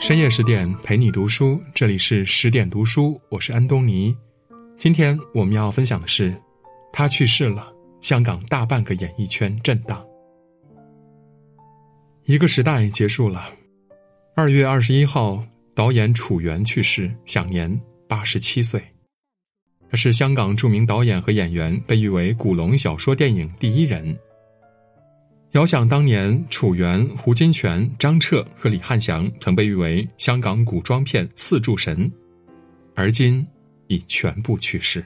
[0.00, 4.16] 深夜十点陪你读书，这里是十点读书，我是安东尼。
[4.78, 6.34] 今天我们要分享的是，
[6.90, 10.02] 他去世了，香港大半个演艺圈震荡，
[12.24, 13.52] 一个时代结束了。
[14.34, 15.44] 二月二十一号，
[15.74, 18.82] 导演楚原去世，享年八十七岁。
[19.90, 24.18] 他是香港著名导演和演员，被誉为古龙小说电影第一人。
[25.52, 32.08] 遥想当年，楚原、胡金铨、张彻和李翰祥曾被誉为香港古装片四柱神，
[32.94, 33.44] 而今
[33.88, 35.04] 已全部去世。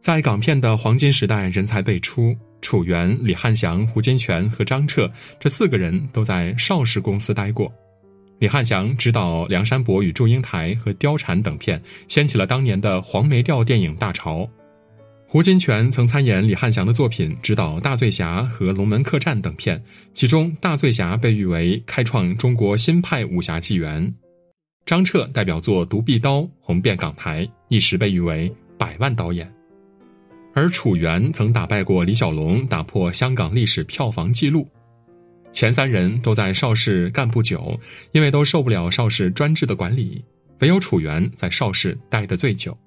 [0.00, 7.70] 在港片的黄金时代，人才辈出，楚原、李翰祥、胡金铨和张彻这四个人都在邵氏公司待过。
[8.38, 14.48] 李翰祥执导《梁山伯与祝英台》和《貂蝉》等片，掀起了当年的黄梅调电影大潮。
[15.34, 24.14] 胡金铨曾参演李翰祥的作品，指导《大醉侠》和《龙门客栈》等片，其中《大醉侠》被誉为开创中国新派武侠纪元。
[24.86, 29.52] 张彻代表作《独臂刀》红遍港台，一时被誉为百万导演。
[30.54, 34.70] 而楚原曾打败过李小龙，打破香港历史票房纪录。
[35.52, 37.80] 前三人都在邵氏干不久，
[38.12, 40.24] 因为都受不了邵氏专制的管理，
[40.60, 42.78] 唯有楚原在邵氏待得最久。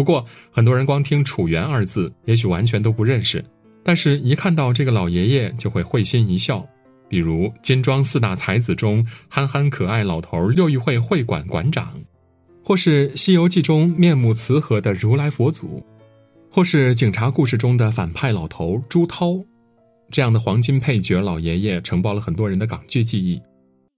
[0.00, 3.44] 不过，很多人光听“楚原”二字，也许完全都不认识，
[3.84, 6.66] 但是一看到这个老爷爷，就会会心一笑。
[7.06, 12.00] 比如金装四大才子中憨憨可爱老头六义会会馆馆长，
[12.64, 15.84] 或是《西游记》中面目慈和的如来佛祖，
[16.50, 19.38] 或是警察故事中的反派老头朱涛，
[20.10, 23.38] 这样的黄金配角老爷爷承包了很多人的港剧记忆。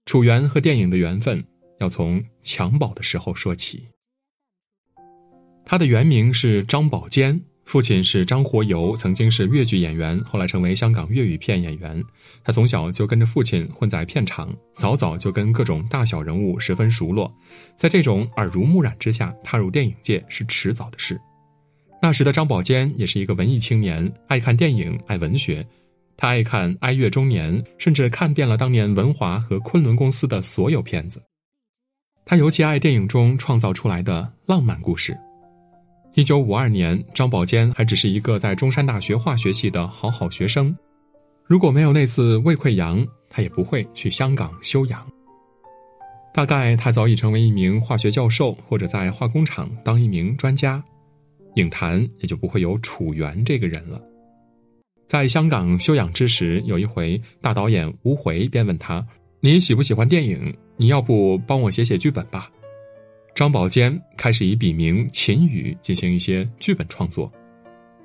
[0.05, 1.41] 楚原和电影的缘分，
[1.79, 3.87] 要从襁褓的时候说起。
[5.65, 12.03] 他的原名是张宝坚，父亲是张活游，曾经是粤剧演员，后来成为香港粤语片演员。
[12.43, 17.33] 他从小就跟着父亲混在片场，早早就跟各种大小人物十分熟络。
[17.77, 21.19] 在这种耳濡目染之下，踏入电影界是迟早的事。
[22.01, 25.65] 那时的张宝坚也是一个文艺青年，爱看电影，爱文学。
[26.17, 31.23] 他爱看《哀乐中年》，甚至看遍了当年文华和昆仑公司的所有片子。
[32.25, 35.17] 他尤其爱电影中创造出来的浪漫故事。
[36.15, 40.75] 一九五二年，张宝坚还只是一个在中山大学化学系的好好学生。
[41.43, 45.03] 如果没有那次胃溃疡，他也不会去香港休养。
[46.31, 50.83] 大概他早已成为一名化学教授，或者在化工厂当一名专家，
[51.55, 53.99] 影坛也就不会有楚原这个人了。
[55.07, 59.03] 在香港休养之时，有一回，大导演吴回便问他
[59.41, 60.55] ：“你喜不喜欢电影？
[60.77, 62.51] 你要不帮我写写剧本吧？”
[63.35, 67.31] 张宝坚开始以笔名秦宇进行一些剧本创作，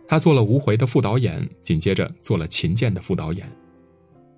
[0.08, 3.46] 他做了《无回》的副导演，紧接着做了《秦剑》的副导演。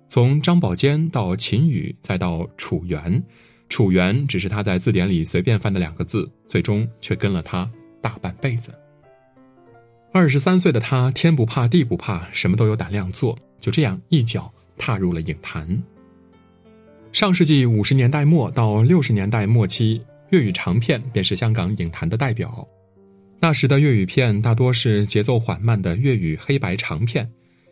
[0.09, 3.23] 从张宝坚到秦宇，再到楚原，
[3.69, 7.69] 楚原只是他在字典里随便翻的两个字，最终却跟了他
[8.01, 8.69] 大半辈子。
[10.11, 15.81] 二十三岁的他，天不怕地不怕，什么都有胆量做，就这样一脚踏入了影坛。
[17.13, 20.01] 上世纪五十年代末到六十年代末期。
[20.31, 22.67] 粤语长片便是香港影坛的代表，
[23.39, 27.29] 那时的粤语片大多是节奏缓慢的粤语黑白长片，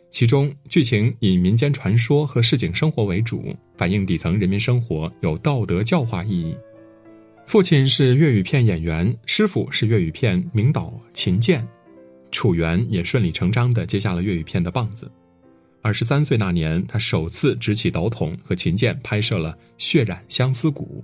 [0.09, 6.55] 其中剧情以民间传说和市井生活为主，反映底层人民生活，有道德教化意义。
[7.45, 11.65] 父亲是粤语片演员，师傅是粤语片名导秦剑，
[12.29, 15.09] 楚原也顺理成章地接下了粤语片的棒子。
[15.81, 21.03] 二十三岁那年，他首次执起导筒和秦剑拍摄了《血染相思谷》。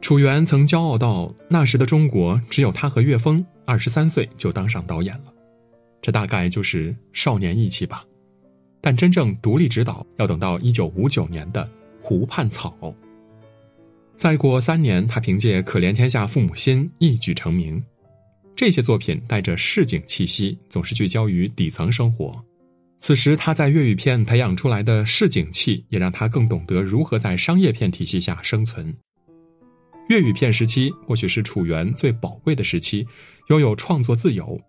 [0.00, 5.32] 楚原曾骄傲道：“那时的中国只有他和岳峰，二十三岁就当上导演了，
[6.00, 8.04] 这大概就是少年意气吧。”
[8.80, 11.64] 但真正独立执导要等到一九五九年的
[12.00, 12.72] 《湖畔草》。
[14.16, 17.82] 再过三年，他凭借《可怜天下父母心》一举成名。
[18.54, 22.40] 这些作品带着市井气息，总是聚焦于底层生活。
[23.00, 28.96] 此时他在粤语片培养出来的市井气，也让他更懂得如何在商业片体系下生存。
[30.08, 33.06] 粤语片时期或许是楚原最宝贵的时期，
[33.48, 34.60] 拥有创作自由。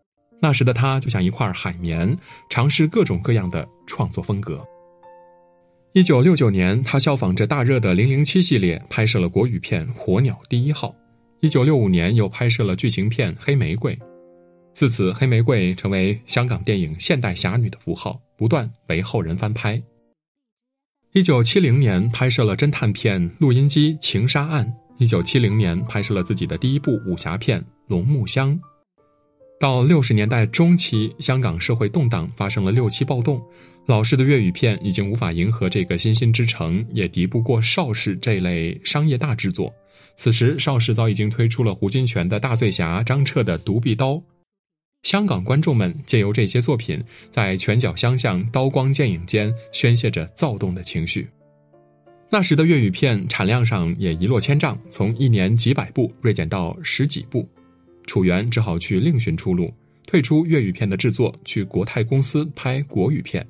[0.41, 2.17] 那时的他就像一块海绵，
[2.49, 4.63] 尝试各种各样的创作风格。
[5.93, 10.89] 一九六九年，他效仿着大热的《零零七》系列，拍摄了国语片《火鸟第一号》。
[11.39, 13.95] 一九六五年，又拍摄了剧情片《黑玫瑰》。
[14.73, 19.81] 自此，《黑玫瑰》成为香港电影现代侠女的符号，不断被后人翻拍。
[21.13, 24.67] 一九七零年，拍摄了侦探片《录音机情杀案》。
[24.99, 28.55] 一九七零年拍摄了自己的第一部武侠片《龙木香》，
[29.59, 33.39] 到六十年代中期，香港社会动荡，发生了六七暴动，
[33.85, 39.71] 老式的粤语片已经无法迎合这个新兴之城，也敌不过邵氏这类商业大制作。
[40.15, 44.19] 此时，邵氏早已经推出了胡金铨的大醉侠、张彻的独臂刀。
[45.03, 51.27] 香港观众们借由这些作品，在拳脚相向、刀光剑影间宣泄着躁动的情绪。
[52.29, 57.47] 那时的粤语片产量上也一落千丈，从一年几百部锐减到十几部，
[58.05, 59.73] 楚原只好去另寻出路，
[60.05, 63.47] 退出粤语片的制作，去国泰公司拍国语片。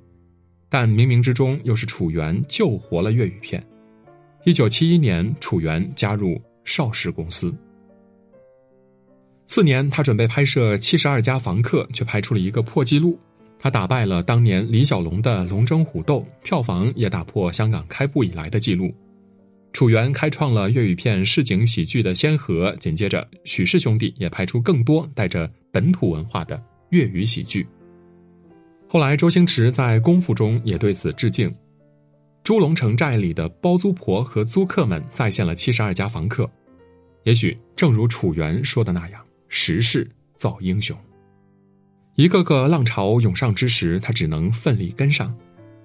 [0.69, 3.65] 但冥冥之中，又是楚原救活了粤语片。
[4.43, 7.53] 一九七一年，楚原加入邵氏公司。
[9.47, 13.17] 次年，他准备拍摄《七十二家房客》，却拍出了一个破纪录。
[13.59, 18.93] 他打败了当年李小龙的《龙争虎斗》，票房也打破香港开埠以来的记录。
[19.73, 27.67] 楚原开创了粤语片市井喜剧的先河，紧接着许氏兄弟也拍出更多带着本土文化的粤语喜剧。
[28.87, 31.49] 后来，周星驰在《功夫》中也对此致敬，
[32.43, 36.49] 《猪笼城寨》里的包租婆和租客们再现了七十二家房客。
[37.23, 40.97] 也许正如楚原说的那样，时势造英雄。
[42.17, 45.31] 一个个浪潮涌上之时，他只能奋力跟上。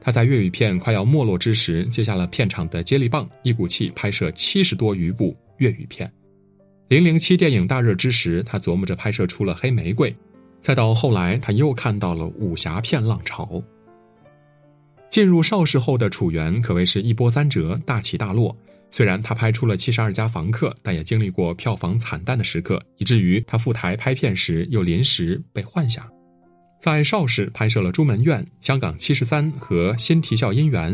[0.00, 6.11] 他在粤语片快要没落之时，接下了片场的接力棒，一股气拍摄七十多余部粤语片。
[6.88, 10.11] 零零七电影大热之时，他琢磨着拍摄出了《黑玫瑰》。
[10.62, 13.62] 再到后来，他又看到了武侠片浪潮。
[15.11, 18.56] 进入邵氏后的楚原可谓是一波三折，大起大落。
[18.90, 26.08] 虽然他拍出了七十二家房客，但也经历过票房惨淡的时刻，以至于他赴台拍片时又临时被换下。
[26.82, 30.93] 在邵氏拍摄了《朱门怨》《香港七十三》和《新啼笑姻缘》，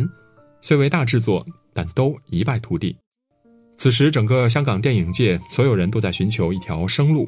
[0.60, 2.94] 虽为大制作，但都一败涂地。
[3.78, 7.26] 此时，整个香港电影界所有人都在寻求一条生路。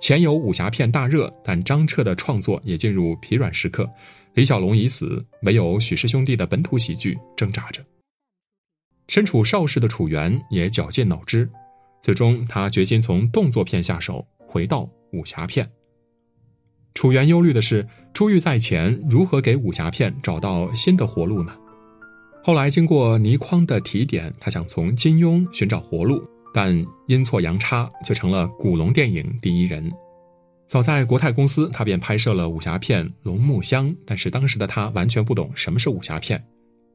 [0.00, 3.90] 前有武侠片大热，但张彻的创作也进入疲软时刻。
[4.34, 7.84] 李小龙已死，唯有许氏兄弟的本土喜剧挣扎着。
[9.08, 11.50] 身处邵氏的楚原也绞尽脑汁，
[12.00, 15.68] 最终他决心从动作片下手，回到武侠片。
[16.98, 21.54] 楚原忧虑的是，珠玉在前，如何给武侠片找到新的活路呢？
[22.42, 26.20] 后来经过倪匡的提点，他想从金庸寻找活路。
[26.52, 29.88] 但阴错阳差，却成了古龙电影第一人。
[30.66, 36.44] 早在国泰公司，他便拍摄了武侠片《龙木香》，但是当时的他完全不懂什么是武侠片。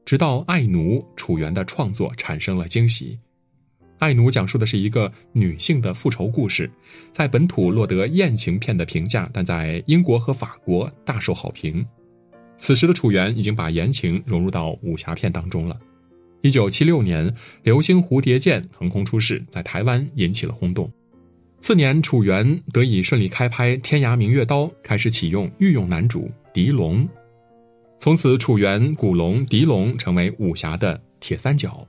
[0.04, 3.18] 直到《爱奴》，楚原的创作产生了惊喜。
[4.04, 6.70] 《爱奴》讲述的是一个女性的复仇故事，
[7.10, 11.82] 在本土落得艳情片的评价，但在英国和法国大受好评。
[12.58, 15.80] 此时的楚原已经把言情融入到武侠片当中了。
[16.42, 17.30] 一九七六年，
[17.62, 20.92] 《流星蝴蝶剑》横空出世，在台湾引起了轰动。
[21.60, 27.08] 次年，楚原得以顺利开拍《天涯明月刀》，开始启用御用男主狄龙。
[27.98, 31.88] 从此，楚原、古龙、狄龙成为武侠的铁三角。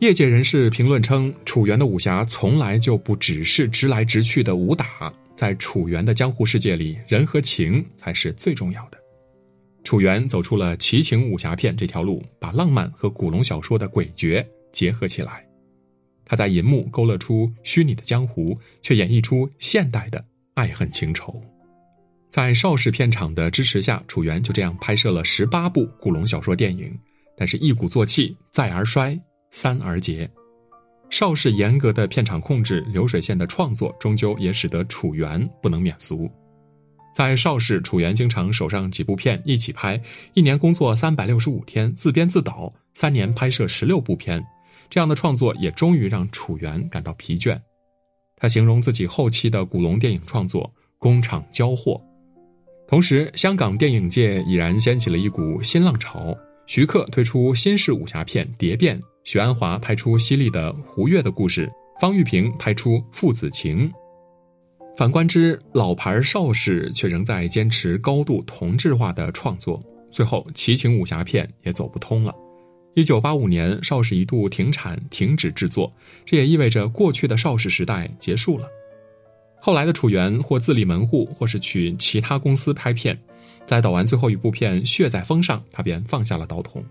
[0.00, 8.98] 业界人士评论称，楚原的武侠从来就不只是直来直去的武打，在楚原的江湖世界里，人和情才是最重要的。
[9.82, 15.44] 楚原走出了奇情武侠片这条路，把浪漫和古龙小说的诡谲结合起来。
[16.24, 20.24] 他在银幕勾勒出虚拟的江湖，却演绎出现代的
[20.54, 21.42] 爱恨情仇。
[22.30, 26.96] 在邵氏片场的支持下，楚原就这样拍摄了十八部古龙小说电影。
[27.36, 29.18] 但是，一鼓作气，再而衰，
[29.50, 30.28] 三而竭。
[31.10, 36.30] 邵氏严格的片场控制，流水线的创作，终究也使得楚原不能免俗。
[37.14, 40.00] 在邵氏，楚原经常手上几部片一起拍，
[40.34, 44.44] 一年工作三百六十五天，自编自导，三年拍摄十六部片，
[44.90, 47.58] 这样的创作也终于让楚原感到疲倦。
[48.36, 52.00] 他形容自己后期的古龙电影创作工厂交货。
[52.86, 56.36] 同时，香港电影界已然掀起了一股新浪潮，
[56.68, 61.66] 徐克推出新式武侠片《蝶变》，许鞍华拍出犀利的胡越的故事，
[61.98, 63.90] 方玉萍拍出父子情。
[64.94, 72.34] 反观之，老牌邵氏却仍在坚持高度同质化的创作，最后奇情武侠片也走不通了。
[72.94, 75.90] 一九八五年，邵氏一度停产停止制作，
[76.26, 78.68] 这也意味着过去的邵氏时代结束了。
[79.58, 83.18] 后来的楚原或自立门户，或是去其他公司拍片，
[83.68, 86.82] 在导完最后一部片《血在风上》，他便放下了刀筒。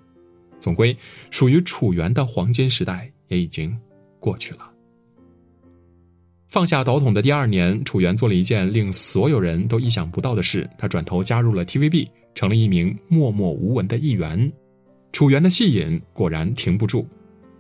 [0.60, 0.96] 总归，
[1.32, 3.76] 属于楚原的黄金时代也已经
[4.20, 4.72] 过去了。
[6.48, 14.54] 放下导筒的第二年，楚原做了一件令所有人都意想不到的事，他转头加入了 TVB，成了一名默默无闻的艺员。
[15.12, 17.08] 楚原的戏瘾果然停不住。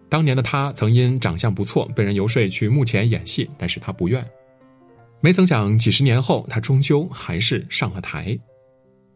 [0.10, 4.24] 当年的他曾因长相不错被人游说去幕前演戏，但是他不愿。
[5.22, 8.38] 没曾想，几十年后，他终究还是上了台。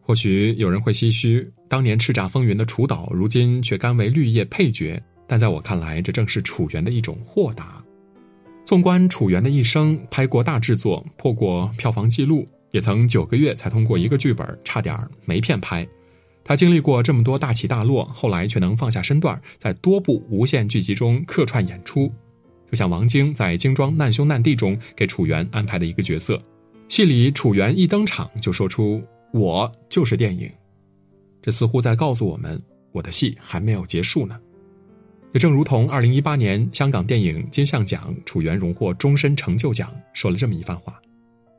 [0.04, 5.00] 或许有人会唏嘘，当年叱咤风云的楚岛，如今却甘为绿叶配角。
[5.28, 7.82] 但在我看来，这正是楚原的一种豁达。
[8.66, 15.86] 纵观楚原的一生，拍过大制作，破过票房纪录，也曾九个月才通过一个剧本，差点没片拍。
[16.44, 22.12] 他经历过这么多大起大落，后来却能放下身段，在多部无线剧集中客串演出。
[22.68, 26.42] 就像王晶在《精装难兄难弟》中给楚原安排的一个角色，
[26.88, 29.02] 戏里楚原一登场就说出
[29.32, 30.50] “我就是电影”，
[31.42, 32.62] 这似乎在告诉我们，
[32.92, 34.38] 我的戏还没有结束呢。
[35.32, 41.00] 也正如同2018年香港电影金像奖楚原荣获终身成就奖说了这么一番话：“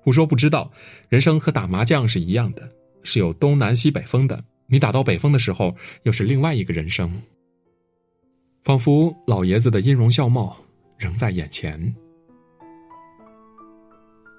[0.06, 0.72] 不说不知道，
[1.10, 2.70] 人生和打麻将是一样的，
[3.01, 4.44] 是有东南西北风的。
[4.68, 7.12] 你打到北风的时候，又是另外一个人生。
[8.63, 10.58] 仿佛老爷子的音容笑貌。”
[11.00, 11.94] 仍在眼前。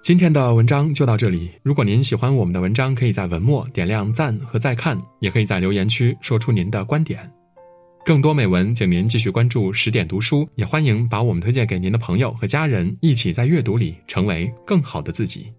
[0.05, 1.51] 今天的文章就到这里。
[1.63, 7.19] 如果您喜欢我们的文章，可以在文末点亮赞和再看，也可以在留言区说出您的观点。
[8.05, 15.51] 更多美文，请您继续关注十点读书，也欢迎把我们推荐给您的朋友和家人，一起在阅读里成为更好的自己。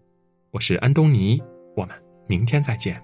[0.51, 1.41] 我是安东尼，
[1.75, 1.95] 我们
[2.27, 3.01] 明天再见。